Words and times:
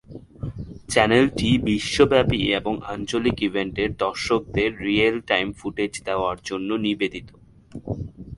চ্যানেলটি 0.89 1.49
বিশ্বব্যাপী 1.63 2.41
এবং 2.51 2.73
আঞ্চলিক 2.85 3.37
ইভেন্টের 3.41 3.89
দর্শকদের 3.95 4.69
রিয়েল-টাইম 4.79 5.47
ফুটেজ 5.53 5.93
দেওয়ার 6.05 6.37
জন্য 6.45 6.69
নিবেদিত। 6.85 7.27